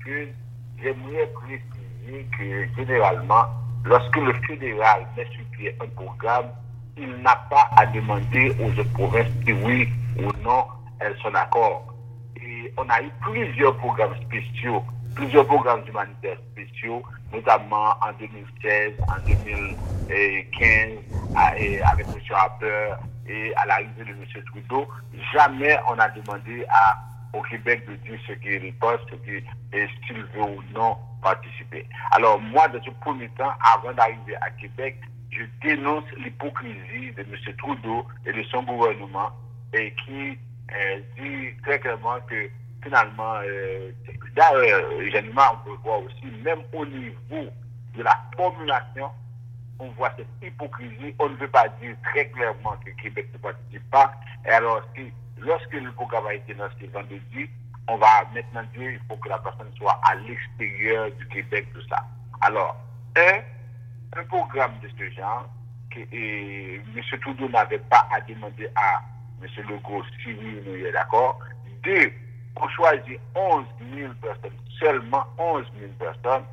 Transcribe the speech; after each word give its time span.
excuse, 0.00 0.28
j'aimerais 0.82 1.26
préciser 1.34 2.26
que 2.38 2.66
généralement, 2.76 3.44
lorsque 3.84 4.16
le 4.16 4.32
fédéral 4.46 5.06
met 5.16 5.26
sur 5.26 5.44
pied 5.56 5.74
un 5.80 5.88
programme, 5.88 6.46
il 6.96 7.08
n'a 7.22 7.36
pas 7.50 7.68
à 7.76 7.86
demander 7.86 8.54
aux 8.60 8.70
autres 8.78 8.92
provinces 8.92 9.26
si 9.44 9.52
oui 9.52 9.88
ou 10.18 10.30
non 10.42 10.64
elles 11.00 11.16
sont 11.22 11.30
d'accord. 11.30 11.94
Et 12.36 12.72
on 12.76 12.88
a 12.88 13.00
eu 13.02 13.10
plusieurs 13.20 13.76
programmes 13.76 14.14
spéciaux, 14.22 14.82
plusieurs 15.14 15.46
programmes 15.46 15.82
humanitaires 15.88 16.38
spéciaux, 16.52 17.02
notamment 17.32 17.90
en 18.02 18.12
2016, 18.18 18.92
en 19.08 19.26
2015, 19.26 19.76
avec 21.34 22.06
M. 22.06 22.20
Harper 22.30 22.94
et 23.28 23.54
à 23.54 23.66
l'arrivée 23.66 24.04
de 24.04 24.10
M. 24.10 24.44
Trudeau. 24.46 24.88
Jamais 25.32 25.78
on 25.88 25.98
a 25.98 26.08
demandé 26.08 26.64
à, 26.68 26.98
au 27.32 27.42
Québec 27.42 27.86
de 27.88 27.94
dire 27.96 28.18
ce 28.26 28.32
qu'il 28.34 28.74
pense, 28.74 29.00
s'il 29.10 30.22
veut 30.34 30.42
ou 30.42 30.62
non 30.74 30.96
participer. 31.22 31.86
Alors 32.12 32.40
moi, 32.40 32.68
dans 32.68 32.82
ce 32.82 32.90
premier 32.90 33.28
temps, 33.30 33.52
avant 33.74 33.92
d'arriver 33.92 34.36
à 34.40 34.50
Québec, 34.50 34.96
je 35.30 35.44
dénonce 35.62 36.04
l'hypocrisie 36.16 37.12
de 37.12 37.22
M. 37.22 37.56
Trudeau 37.58 38.06
et 38.26 38.32
de 38.32 38.42
son 38.44 38.62
gouvernement 38.62 39.30
et 39.72 39.94
qui 40.04 40.38
euh, 40.72 41.00
dit 41.18 41.54
très 41.62 41.78
clairement 41.78 42.18
que 42.28 42.50
finalement, 42.82 43.34
euh, 43.44 43.92
d'ailleurs, 44.34 44.90
on 44.90 45.64
peut 45.64 45.76
voir 45.84 46.00
aussi, 46.02 46.26
même 46.42 46.60
au 46.72 46.84
niveau 46.86 47.50
de 47.96 48.02
la 48.02 48.16
formulation, 48.36 49.10
on 49.78 49.88
voit 49.90 50.12
cette 50.16 50.26
hypocrisie. 50.42 51.14
On 51.18 51.28
ne 51.28 51.36
veut 51.36 51.48
pas 51.48 51.68
dire 51.80 51.94
très 52.04 52.28
clairement 52.28 52.76
que 52.84 52.90
Québec 53.02 53.28
ne 53.32 53.38
participe 53.38 53.90
pas. 53.90 54.12
Et 54.46 54.50
alors, 54.50 54.82
si, 54.94 55.12
lorsque 55.40 55.72
le 55.72 55.90
programme 55.92 56.26
a 56.26 56.34
été 56.34 56.54
lancé 56.54 56.86
vendredi, 56.92 57.48
on 57.88 57.96
va 57.96 58.24
maintenant 58.34 58.62
dire 58.74 58.90
qu'il 58.90 59.00
faut 59.08 59.16
que 59.16 59.28
la 59.28 59.38
personne 59.38 59.70
soit 59.76 59.98
à 60.08 60.14
l'extérieur 60.14 61.10
du 61.12 61.26
Québec, 61.28 61.66
tout 61.74 61.82
ça. 61.88 62.04
Alors, 62.40 62.76
un, 63.16 63.40
un 64.18 64.24
programme 64.24 64.74
de 64.82 64.88
ce 64.98 65.10
genre, 65.14 65.48
que 65.90 66.00
M. 66.00 67.20
Trudeau 67.20 67.48
n'avait 67.48 67.78
pas 67.78 68.06
à 68.14 68.20
demander 68.20 68.68
à 68.76 69.00
M. 69.42 69.48
Legault 69.68 70.04
si 70.22 70.32
oui 70.32 70.62
ou 70.66 70.86
est 70.86 70.92
d'accord. 70.92 71.38
Deux, 71.82 72.12
on 72.56 72.68
choisit 72.68 73.18
11 73.34 73.64
000 73.94 74.12
personnes, 74.20 74.56
seulement 74.78 75.24
11 75.38 75.64
000 75.78 75.92
personnes. 75.98 76.44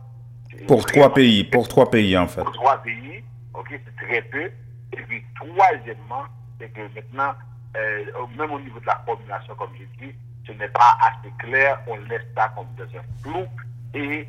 Pour 0.68 0.86
trois 0.86 1.14
pays, 1.14 1.44
pour 1.44 1.68
trois 1.68 1.90
pays 1.90 2.18
en 2.18 2.28
fait. 2.28 2.42
Pour 2.44 2.54
trois 2.54 2.82
pays, 2.82 3.24
ok, 3.54 3.68
c'est 3.70 4.06
très 4.06 4.22
peu. 4.24 4.52
Et 4.94 5.02
puis, 5.08 5.24
troisièmement, 5.36 6.24
c'est 6.60 6.70
que 6.70 6.82
maintenant, 6.96 7.34
euh, 7.78 8.06
même 8.38 8.52
au 8.52 8.60
niveau 8.60 8.80
de 8.80 8.86
la 8.86 9.02
formulation, 9.06 9.56
comme 9.56 9.72
je 9.78 10.06
dis, 10.06 10.14
ce 10.46 10.52
n'est 10.54 10.70
pas 10.70 10.98
assez 11.02 11.32
clair, 11.40 11.80
on 11.88 11.98
laisse 12.10 12.26
ça 12.36 12.52
comme 12.56 12.68
dans 12.78 12.98
un 12.98 13.04
flou. 13.22 13.46
Et 13.94 14.28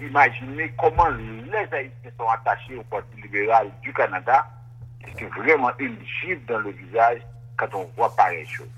imaginez 0.00 0.72
comment 0.78 1.08
les 1.08 1.64
Haïtiens 1.72 2.10
sont 2.18 2.28
attachés 2.28 2.76
au 2.76 2.82
Parti 2.84 3.20
libéral 3.22 3.70
du 3.82 3.92
Canada. 3.92 4.46
C'est 5.18 5.26
vraiment 5.26 5.70
une 5.78 5.98
gifle 6.04 6.44
dans 6.46 6.58
le 6.58 6.70
visage 6.70 7.20
quand 7.56 7.74
on 7.74 7.88
voit 7.96 8.14
pareille 8.14 8.46
chose. 8.46 8.68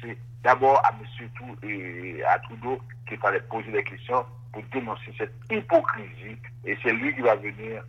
C'est 0.00 0.16
d'abord 0.42 0.80
à 0.84 0.90
M. 0.90 1.28
Tout 1.36 1.66
et 1.66 2.22
à 2.24 2.38
Trudeau 2.40 2.78
qu'il 3.08 3.18
fallait 3.18 3.40
poser 3.40 3.70
des 3.70 3.84
questions 3.84 4.24
pour 4.52 4.62
dénoncer 4.72 5.12
cette 5.16 5.32
hypocrisie. 5.50 6.36
Et 6.64 6.76
c'est 6.82 6.92
lui 6.92 7.14
qui 7.14 7.22
va 7.22 7.36
venir 7.36 7.82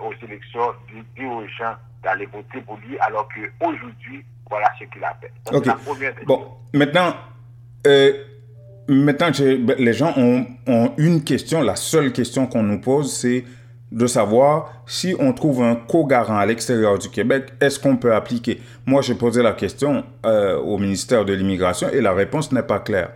aux 0.00 0.12
élections 0.24 0.72
dire 1.16 1.30
aux 1.30 1.46
gens 1.46 1.74
d'aller 2.02 2.26
voter 2.26 2.60
pour 2.62 2.78
lui, 2.78 2.98
alors 3.00 3.28
qu'aujourd'hui, 3.28 4.24
voilà 4.48 4.70
ce 4.78 4.84
qu'il 4.84 5.04
a 5.04 5.16
fait. 5.20 5.32
Bon, 6.24 6.56
maintenant, 6.72 7.14
euh, 7.86 8.24
maintenant 8.88 9.30
les 9.78 9.92
gens 9.92 10.12
ont, 10.16 10.46
ont, 10.66 10.94
une 10.96 11.22
question, 11.24 11.62
la 11.62 11.76
seule 11.76 12.12
question 12.12 12.46
qu'on 12.46 12.62
nous 12.62 12.80
pose, 12.80 13.14
c'est 13.14 13.44
de 13.92 14.06
savoir 14.06 14.70
si 14.86 15.16
on 15.18 15.32
trouve 15.32 15.62
un 15.62 15.74
co-garant 15.74 16.38
à 16.38 16.46
l'extérieur 16.46 16.98
du 16.98 17.10
Québec, 17.10 17.52
est-ce 17.60 17.78
qu'on 17.80 17.96
peut 17.96 18.14
appliquer? 18.14 18.60
Moi, 18.86 19.02
j'ai 19.02 19.14
posé 19.14 19.42
la 19.42 19.52
question 19.52 20.04
euh, 20.24 20.58
au 20.58 20.78
ministère 20.78 21.24
de 21.24 21.32
l'Immigration 21.32 21.88
et 21.88 22.00
la 22.00 22.12
réponse 22.12 22.52
n'est 22.52 22.62
pas 22.62 22.78
claire. 22.78 23.10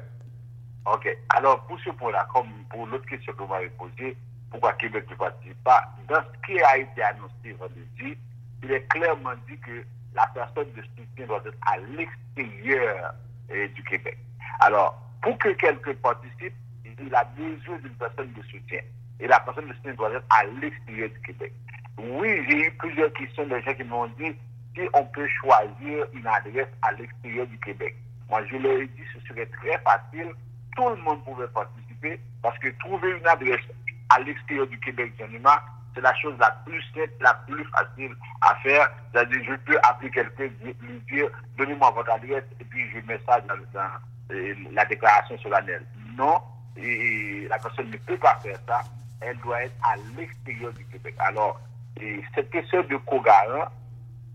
OK. 0.86 1.08
Alors, 1.36 1.64
pour 1.66 1.78
ce 1.80 1.90
point-là, 1.90 2.26
comme 2.32 2.48
pour 2.70 2.86
l'autre 2.86 3.06
question 3.06 3.32
que 3.32 3.38
vous 3.38 3.48
m'avez 3.48 3.70
posée, 3.70 4.16
pourquoi 4.50 4.72
Québec 4.74 5.06
ne 5.10 5.16
participe 5.16 5.64
pas, 5.64 5.82
dans 6.08 6.20
ce 6.20 6.46
qui 6.46 6.60
a 6.60 6.78
été 6.78 7.02
annoncé 7.02 7.52
vendredi, 7.58 8.18
il 8.62 8.72
est 8.72 8.86
clairement 8.88 9.34
dit 9.48 9.58
que 9.58 9.84
la 10.14 10.28
personne 10.34 10.72
de 10.76 10.82
soutien 10.82 11.26
doit 11.26 11.42
être 11.46 11.58
à 11.66 11.78
l'extérieur 11.78 13.14
euh, 13.50 13.68
du 13.68 13.82
Québec. 13.84 14.18
Alors, 14.60 14.98
pour 15.22 15.36
que 15.38 15.48
quelqu'un 15.50 15.94
participe, 16.02 16.54
il 16.84 17.14
a 17.14 17.24
besoin 17.36 17.78
d'une 17.78 17.94
personne 17.94 18.32
de 18.36 18.42
soutien. 18.42 18.80
Et 19.20 19.26
la 19.26 19.40
personne 19.40 19.66
de 19.68 19.92
doit 19.92 20.12
être 20.12 20.24
à 20.30 20.44
l'extérieur 20.60 21.08
du 21.10 21.20
Québec. 21.20 21.52
Oui, 21.98 22.44
j'ai 22.48 22.66
eu 22.66 22.70
plusieurs 22.72 23.12
questions 23.12 23.46
de 23.46 23.58
gens 23.60 23.74
qui 23.74 23.84
m'ont 23.84 24.06
dit 24.06 24.34
si 24.74 24.80
on 24.92 25.04
peut 25.04 25.28
choisir 25.40 26.06
une 26.12 26.26
adresse 26.26 26.68
à 26.82 26.92
l'extérieur 26.92 27.46
du 27.46 27.58
Québec. 27.58 27.94
Moi, 28.28 28.44
je 28.50 28.56
leur 28.56 28.80
ai 28.80 28.86
dit 28.86 29.02
ce 29.14 29.26
serait 29.28 29.46
très 29.46 29.78
facile. 29.78 30.32
Tout 30.76 30.88
le 30.88 30.96
monde 30.96 31.24
pouvait 31.24 31.46
participer 31.48 32.18
parce 32.42 32.58
que 32.58 32.68
trouver 32.80 33.12
une 33.12 33.26
adresse 33.26 33.60
à 34.10 34.20
l'extérieur 34.20 34.66
du 34.66 34.78
Québec, 34.80 35.12
c'est 35.94 36.00
la 36.00 36.14
chose 36.16 36.34
la 36.40 36.50
plus 36.66 36.82
simple, 36.92 37.12
la 37.20 37.34
plus 37.46 37.64
facile 37.66 38.14
à 38.40 38.54
faire. 38.56 38.90
C'est-à-dire, 39.12 39.44
je 39.44 39.54
peux 39.64 39.78
appeler 39.84 40.10
quelqu'un, 40.10 40.48
lui 40.62 41.00
dire, 41.10 41.28
donnez-moi 41.56 41.90
votre 41.92 42.10
adresse, 42.10 42.44
et 42.60 42.64
puis 42.64 42.90
je 42.90 43.06
mets 43.06 43.20
ça 43.26 43.40
dans, 43.42 43.54
euh, 44.32 44.54
la 44.72 44.84
déclaration 44.86 45.38
solennelle. 45.38 45.86
Non, 46.18 46.42
la 46.76 47.58
personne 47.58 47.90
ne 47.90 47.96
peut 47.96 48.16
pas 48.16 48.38
faire 48.42 48.58
ça 48.66 48.82
elle 49.26 49.36
doit 49.38 49.62
être 49.62 49.74
à 49.82 49.96
l'extérieur 50.16 50.72
du 50.72 50.84
Québec. 50.86 51.14
Alors, 51.18 51.60
cette 52.34 52.50
question 52.50 52.82
de 52.82 52.96
co-garant, 52.96 53.68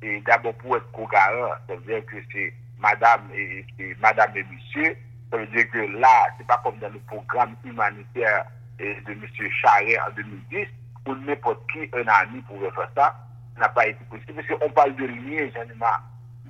et 0.02 0.22
d'abord 0.22 0.54
pour 0.56 0.78
être 0.78 0.92
co-garant, 0.92 1.54
ça 1.68 1.76
veut 1.76 1.94
dire 1.94 2.06
que 2.06 2.16
c'est 2.32 2.54
madame 2.80 3.30
et, 3.34 3.66
madame 4.00 4.32
et 4.36 4.44
monsieur, 4.44 4.96
ça 5.30 5.38
veut 5.38 5.48
dire 5.48 5.70
que 5.70 5.80
là, 6.00 6.28
c'est 6.38 6.48
pas 6.48 6.60
comme 6.64 6.78
dans 6.80 6.90
le 6.90 7.00
programme 7.00 7.56
humanitaire 7.64 8.46
de 8.80 9.12
M. 9.12 9.22
Charret 9.62 10.00
en 10.00 10.12
2010, 10.16 10.68
où 11.08 11.16
n'importe 11.16 11.70
qui, 11.72 11.90
un 11.94 12.08
ami 12.08 12.42
pouvait 12.42 12.72
faire 12.72 12.90
ça, 12.96 13.16
n'a 13.58 13.70
pas 13.70 13.88
été 13.88 14.04
possible, 14.06 14.34
parce 14.36 14.48
qu'on 14.48 14.70
parle 14.70 14.96
de 14.96 15.06
lien, 15.06 15.50
j'en 15.54 15.62
ai 15.64 15.76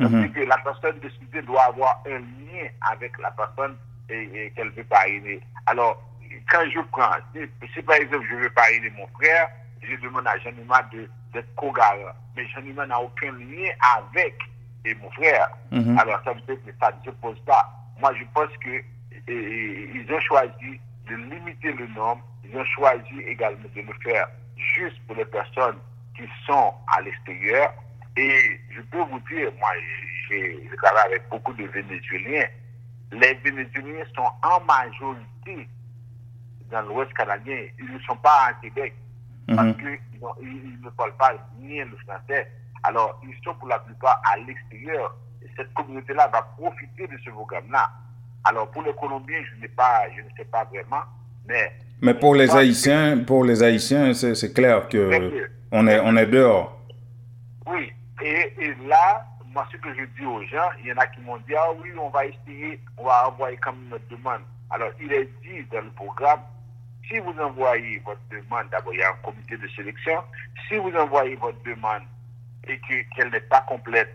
mm 0.08 0.32
que 0.32 0.42
la 0.42 0.58
personne 0.60 1.00
décidée 1.00 1.42
doit 1.42 1.64
avoir 1.64 2.02
un 2.06 2.20
lien 2.20 2.70
avec 2.92 3.18
la 3.18 3.32
personne 3.32 3.76
et, 4.10 4.52
qu'elle 4.56 4.70
veut 4.70 4.84
parrainer. 4.84 5.42
Alors, 5.66 6.02
quand 6.50 6.70
je 6.70 6.80
prends, 6.92 7.16
si, 7.34 7.82
par 7.82 7.96
exemple 7.96 8.26
je 8.30 8.36
veux 8.36 8.50
parler 8.50 8.80
de 8.80 8.90
mon 8.96 9.08
frère, 9.08 9.50
je 9.82 9.96
demande 9.98 10.28
à 10.28 10.38
Jean-Nima 10.40 10.90
d'être 11.34 11.56
co-garant. 11.56 12.14
Mais 12.36 12.48
Jean-Nima 12.50 12.86
n'a 12.86 13.00
aucun 13.00 13.32
lien 13.32 13.70
avec 13.82 14.36
mon 15.02 15.12
frère. 15.12 15.50
Mhm. 15.72 15.98
Alors 16.00 16.22
ça 16.24 16.34
veut 16.34 16.42
dire 16.42 16.58
que 16.66 16.72
ça 16.80 16.92
ne 16.92 17.06
se 17.06 17.16
pose 17.18 17.40
pas. 17.46 17.70
Moi 18.00 18.14
je 18.16 18.24
pense 18.34 18.52
que 18.64 18.84
ils 19.28 20.06
ont 20.12 20.20
choisi 20.22 20.80
de 21.08 21.16
limiter 21.16 21.72
le 21.74 21.88
nombre, 21.88 22.24
ils 22.44 22.58
ont 22.58 22.66
choisi 22.66 23.20
également 23.28 23.68
de 23.76 23.82
le 23.82 23.94
faire 24.04 24.28
juste 24.56 25.00
pour 25.06 25.16
les 25.16 25.26
personnes 25.26 25.78
qui 26.16 26.24
sont 26.46 26.74
à 26.96 27.02
l'extérieur. 27.02 27.74
Et 28.18 28.60
je 28.72 28.82
peux 28.82 29.02
vous 29.02 29.20
dire, 29.32 29.52
moi 29.60 29.70
j'ai 30.28 30.70
travaillé 30.78 31.14
avec 31.14 31.30
beaucoup 31.30 31.54
de 31.54 31.66
Vénézuéliens. 31.66 32.48
Les 33.12 33.34
Vénézuéliens 33.36 34.06
sont 34.16 34.30
en 34.44 34.60
majorité 34.66 35.68
dans 36.72 36.82
l'Ouest 36.82 37.14
canadien, 37.14 37.58
ils 37.80 37.94
ne 37.94 38.00
sont 38.00 38.18
pas 38.18 38.48
à 38.50 38.54
Québec 38.62 38.94
mhm. 39.48 39.56
parce 39.56 39.78
qu'ils 39.78 40.80
ne 40.84 40.90
parlent 40.90 41.18
pas 41.18 41.34
ni 41.60 41.80
le 41.80 41.98
français. 42.08 42.48
Alors, 42.84 43.20
ils 43.24 43.36
sont 43.44 43.54
pour 43.56 43.68
la 43.68 43.80
plupart 43.80 44.22
à 44.32 44.38
l'extérieur. 44.38 45.16
Et 45.42 45.48
cette 45.56 45.74
communauté-là 45.74 46.30
va 46.32 46.42
profiter 46.58 47.08
de 47.08 47.18
ce 47.24 47.30
programme-là. 47.30 47.90
Alors, 48.46 48.70
pour 48.72 48.84
les 48.84 48.94
Colombiens, 48.94 49.40
je, 49.62 49.68
pas, 49.68 50.04
je 50.16 50.22
ne 50.22 50.30
sais 50.38 50.46
pas 50.46 50.64
vraiment, 50.66 51.04
mais... 51.48 51.74
Mais 52.02 52.14
pour 52.14 52.34
les 52.34 52.56
Haïtiens, 52.56 53.18
pour 53.26 53.44
les 53.44 53.62
Haïtiens, 53.62 54.14
c'est 54.14 54.54
clair 54.54 54.88
que 54.88 55.50
on 55.72 55.86
est, 55.86 56.00
on 56.00 56.16
est 56.16 56.26
dehors. 56.26 56.80
Oui. 57.68 57.92
Et, 58.22 58.54
et, 58.58 58.76
là, 58.88 59.26
moi, 59.54 59.68
ce 59.72 59.78
que 59.78 59.90
je 59.94 60.06
dis 60.18 60.26
aux 60.26 60.42
gens, 60.44 60.70
il 60.80 60.88
y 60.88 60.94
en 60.94 60.98
a 60.98 61.08
qui 61.08 61.20
m'ont 61.22 61.38
dit, 61.38 61.56
ah 61.58 61.72
oui, 61.82 61.90
on 62.00 62.10
va 62.10 62.26
essayer, 62.26 62.80
on 62.98 63.04
va 63.04 63.28
envoyer 63.28 63.58
comme 63.58 63.88
notre 63.90 64.08
demande. 64.08 64.42
Alors, 64.70 64.92
il 65.02 65.12
est 65.12 65.30
dit 65.44 65.66
dans 65.72 65.82
le 65.82 65.92
programme 65.92 66.40
si 67.10 67.18
vous 67.20 67.34
envoyez 67.40 68.02
votre 68.06 68.22
demande, 68.30 68.70
d'abord, 68.70 68.94
il 68.94 69.00
y 69.00 69.04
a 69.04 69.10
un 69.10 69.24
comité 69.24 69.58
de 69.58 69.68
sélection. 69.70 70.22
Si 70.68 70.76
vous 70.78 70.94
envoyez 70.96 71.36
votre 71.36 71.62
demande 71.64 72.04
et 72.68 72.80
qu'elle 73.16 73.32
n'est 73.32 73.40
pas 73.42 73.62
complète 73.62 74.14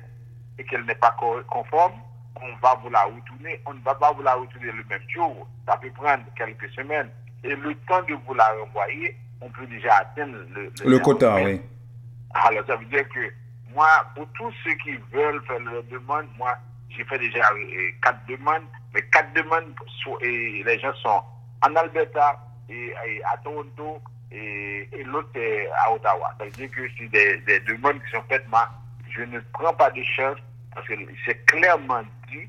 et 0.58 0.64
qu'elle 0.64 0.84
n'est 0.84 0.94
pas 0.94 1.14
conforme, 1.50 1.94
on 2.40 2.56
va 2.62 2.74
vous 2.82 2.90
la 2.90 3.02
retourner. 3.04 3.60
On 3.66 3.74
ne 3.74 3.80
va 3.80 3.94
pas 3.94 4.12
vous 4.12 4.22
la 4.22 4.34
retourner 4.34 4.72
le 4.72 4.84
même 4.84 5.02
jour. 5.08 5.48
Ça 5.66 5.76
peut 5.76 5.90
prendre 5.90 6.24
quelques 6.36 6.70
semaines. 6.70 7.10
Et 7.42 7.54
le 7.54 7.74
temps 7.86 8.02
de 8.02 8.14
vous 8.26 8.34
la 8.34 8.48
renvoyer, 8.52 9.16
on 9.40 9.50
peut 9.50 9.66
déjà 9.66 9.96
atteindre 9.96 10.38
le, 10.54 10.72
le, 10.84 10.98
quota, 10.98 11.34
oui. 11.34 11.60
Alors, 12.34 12.66
ça 12.66 12.76
veut 12.76 12.86
dire 12.86 13.08
que 13.08 13.32
moi, 13.74 13.88
pour 14.14 14.26
tous 14.34 14.52
ceux 14.64 14.74
qui 14.82 14.92
veulent 15.12 15.42
faire 15.46 15.60
leur 15.60 15.82
demande, 15.84 16.26
moi, 16.38 16.56
j'ai 16.88 17.04
fait 17.04 17.18
déjà 17.18 17.50
euh, 17.52 17.90
quatre 18.02 18.24
demandes. 18.28 18.64
Mais 18.94 19.02
quatre 19.12 19.32
demandes, 19.34 19.74
et 20.20 20.62
les 20.64 20.78
gens 20.78 20.94
sont 20.94 21.22
en 21.62 21.74
Alberta, 21.74 22.38
et, 22.68 22.94
à 23.24 23.36
Toronto 23.38 24.00
et, 24.30 24.88
l'autre 25.04 25.38
à 25.84 25.92
Ottawa. 25.92 26.34
Ça 26.38 26.44
veut 26.44 26.50
dire 26.50 26.70
que 26.70 26.88
c'est 26.98 27.08
des, 27.08 27.60
demandes 27.60 28.02
qui 28.04 28.10
sont 28.10 28.24
faites, 28.28 28.44
mais 28.50 28.58
je 29.10 29.22
ne 29.22 29.40
prends 29.52 29.74
pas 29.74 29.90
de 29.90 30.02
chance 30.02 30.38
parce 30.74 30.86
que 30.88 30.94
c'est 31.24 31.44
clairement 31.46 32.02
dit 32.28 32.48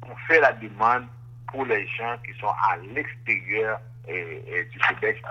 qu'on 0.00 0.14
fait 0.28 0.40
la 0.40 0.52
demande 0.52 1.06
pour 1.48 1.64
les 1.64 1.86
gens 1.88 2.16
qui 2.24 2.38
sont 2.38 2.48
à 2.48 2.76
l'extérieur 2.94 3.80
du 4.06 4.78
Québec. 4.88 5.22